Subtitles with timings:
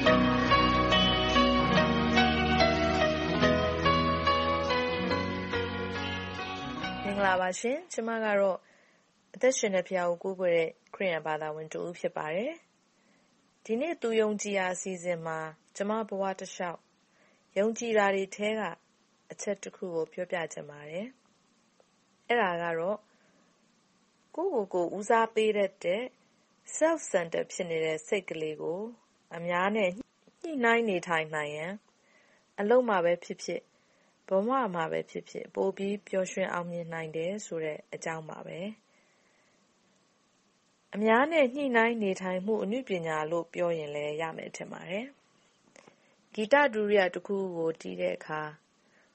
[0.00, 8.58] မင်္ဂလာပါရှင်။ကျမကတော့
[9.34, 12.52] အသက်ရှင်တဲ့ဘုရားကိုကိုးကွယ်တဲ့ခရစ်ယာန်ဘာသာဝင်တဦးဖြစ်ပါတယ်။
[13.64, 15.38] ဒီနေ့သူယုံကြည်ရာအစီအစဉ်မှာ
[15.76, 16.80] ကျမဘဝတလျှောက်
[17.58, 18.60] ယုံကြည်တာတွေထဲက
[19.32, 21.06] အချက်တစ်ခုကိုပြောပြချင်ပါတယ်။
[22.28, 22.98] အဲဒါကတော့
[24.36, 26.02] ကိုယ့်ကိုယ်ကိုဦးစားပေးတတ်တဲ့
[26.76, 28.80] Self-centered ဖြစ်နေတဲ့စိတ်ကလေးကို
[29.36, 31.72] အများနဲ့ညှိနှိုင်းနေထိုင်နိုင်ရင်
[32.60, 33.60] အလုပ်မှာပဲဖြစ်ဖြစ်၊
[34.28, 38.58] ဘဝမှာပဲဖြစ်ဖြစ် ပိုပြီးပျော်ရွှင်အောင်မြင်နိုင်တယ်ဆိုတဲ့အကြောင်းပါပဲ။
[40.94, 45.06] အများနဲ့ညှိနှိုင်းနေထိုင်မှုအနုပညာလို့ပြောရင်လည်းရမယ်ထင်ပါတယ်။
[46.34, 48.42] ဂီတဒုတိယတစ်ခုခုကိုတီးတဲ့အခါ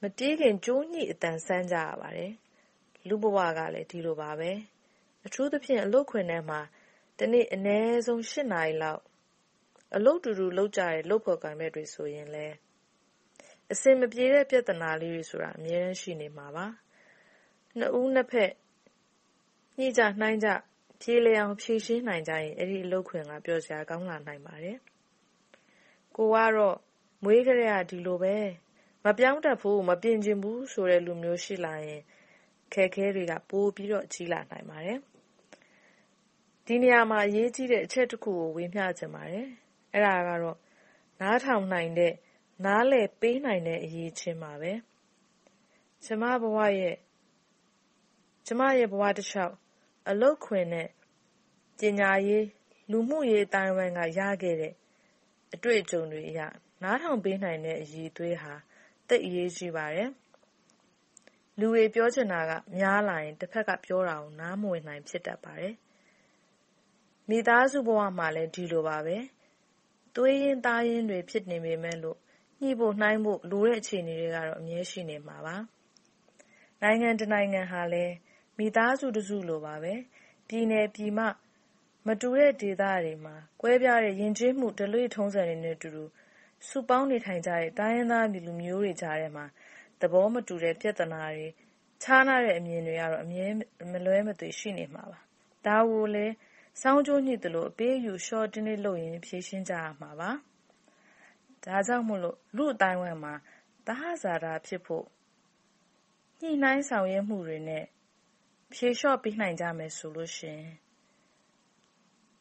[0.00, 2.32] မတီးခင်ကြိုးညှိအသံစမ်းကြရပါတယ်။
[3.08, 4.50] လူ့ဘဝကလည်းဒီလိုပါပဲ။
[5.26, 6.60] အထူးသဖြင့်အလုပ်ခွင်ထဲမှာ
[7.18, 9.02] တစ်နေ့အနည်းဆုံးနာရီလောက်
[9.96, 12.56] အလုပ်တူတူလုပ်ကြတဲ့လုပ်ဖော်ကိုင်ဖက်တွေဆိုရင်လည်း
[13.72, 16.66] အဆင်မပြေတဲ့ပြဿနာလေးတွေဆိုတာအမြဲတမ်းရှိနေမှာပါ။
[17.78, 18.52] နှစ်ဦးနှစ်ဖက်
[19.78, 20.48] ညှိကြနှိုင်းကြ
[21.02, 24.78] ပြေလည်အောင်ဖြေရှင်းနိုင်ကြရင်အဲဒီအလုပ်ခွင်ကပျော်စရာကောင်းလာနိုင်ပါတယ်။
[26.16, 26.76] ကိုယ်ကတော့
[27.24, 28.36] မွေးကတည်းကဒီလိုပဲ။
[29.04, 32.02] မပြောင်းတတ်ဘူး၊မပြင်ချင်ဘူးဆိုတဲ့လူမျိုးရှိလာရင်
[32.66, 34.98] အခက်အခဲတွေကပိုပြီးတော့ကြီးလာနိုင်ပါတယ်။
[36.66, 39.48] ဒီနေရာမှာအရေးကြီးတဲ့အချက်တစ်ခုကိုဝေမျှချင်ပါတယ်။
[39.96, 40.58] အဲဒါကတော့
[41.20, 42.12] နားထောင်နိုင်တဲ့၊
[42.64, 44.72] နားလည်ပေးနိုင်တဲ့အရည်အချင်းပါပဲ။
[46.04, 46.96] ကျမဘဝရဲ့
[48.92, 49.54] ဘဝတလျှောက်
[50.08, 50.88] အလုပ်ခွင်နဲ့
[51.78, 52.42] ပညာရေး၊
[52.90, 54.74] လူမှုရေးအသိုင်းအဝိုင်းကရခဲ့တဲ့
[55.54, 56.40] အတွေ့အကြုံတွေအရ
[56.82, 58.54] နားထောင်ပေးနိုင်တဲ့အရည်အသွေးဟာ
[59.08, 60.10] သိပ်အရေးကြီးပါတယ်။
[61.58, 65.74] လူတွေပြောချင်တာကများလာရင်တဘက်ကပြောတာကိုနားမဝင်နိုင်ဖြစ်တတ်ပါတယ်။
[67.28, 69.16] မိသားစုဘဝမှာလည်းဒီလိုပါပဲ။
[70.16, 72.18] သွေးရင်းသားရင်းတွေ ဖြစ်နေပေမယ့်လို့
[72.60, 75.56] ညှိဖို့နှိုင်းဖို့လိုတဲ့ အခြေအနေတွေကတော့ အမြဲရှိနေမှာပါ။
[76.82, 78.14] နိုင်ငံတနိုင်ငံဟာလည်း
[78.58, 79.94] မိသားစုတစုလိုပါပဲ။
[80.48, 81.20] ပြည်နယ်ပြည်မ
[82.06, 86.04] မတူတဲ့ဒေသတွေမှာ ကွဲပြားတဲ့ ယဉ်ကျေးမှုဓလေ့ထုံးစံတွေနဲ့အတူတူ
[86.68, 89.46] စုပေါင်းနေထိုင်ကြတဲ့ တိုင်းရင်းသားလူမျိုးတွေကြားထဲမှာ
[90.00, 91.46] သဘောမတူတဲ့ ပြဿနာတွေ၊
[92.02, 93.24] ခြားနားတဲ့အမြင်တွေကတော့
[93.92, 95.18] မလွဲမသွေ ရှိနေမှာပါ။
[95.66, 96.26] ဒါကိုလဲ
[96.80, 100.30] စောင်းကြိုးညှိသလိုအပေးအယူအလျှော့အတင်းလေးလုပ်ရင်ဖြေရှင်းကြရမှာပါ။
[101.64, 102.20] ဒါကြောင့်မို့
[102.56, 103.34] လူ့အသိုင်းအဝိုင်းမှာ
[103.86, 105.04] သဟဇာတဖြစ်ဖို့
[106.40, 107.84] ညှိနှိုင်းဆောင်ရွက်မှုတွေနဲ့
[108.72, 110.62] ဖြေလျှော့ပေးနိုင်ကြမယ်ဆိုရင်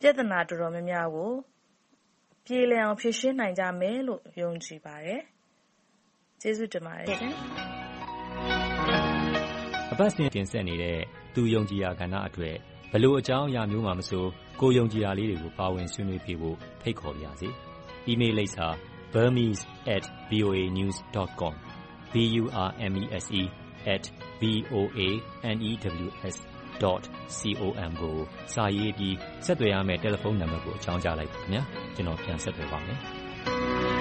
[0.00, 1.32] ပြဿနာတော်တော်များများကို
[2.44, 5.22] ပြေလည်အောင်ဖြေရှင်းနိုင်ကြမယ်လို့ယုံကြည်ပါတယ်။
[6.40, 7.32] ကျေးဇူးတင်ပါတယ်ရှင်။
[9.92, 10.98] အပတ်စဉ်တင်ဆက်နေတဲ့
[11.34, 12.56] သူယုံကြည်ရာကဏ္ဍအတွက်
[12.92, 14.24] ဘယ်လိုအကြောင်းအရာမျိုးမှာမဆို
[14.60, 17.48] ကိုယ်ယုံကြည်ရာလေးတွေကိုပါဝင်ဆွေးနွေးပေးဖို့ဖိတ်ခေါ်ပါရစေ။
[18.06, 18.66] အီးမေးလ်လိပ်စာ
[19.12, 21.54] burmese@voanews.com-
[22.12, 23.44] b u r m e s e @
[24.40, 24.42] v
[24.72, 25.00] o a
[25.56, 25.70] n e
[26.04, 26.36] w s
[26.82, 27.00] .com
[28.00, 28.16] ကို
[28.54, 31.38] စာရေးပြီးဆက်သွယ်ရမယ့်တယ်လီဖုန်းနံပတ်ကိုအကြောင်းကြားလိုက်ပါ။
[31.94, 32.98] ကျနော်ပြန်ဆက်သွယ်ပါမယ်။